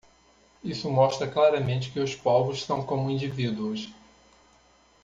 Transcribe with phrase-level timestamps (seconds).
[0.63, 3.93] Isso mostra claramente que os povos são como indivíduos.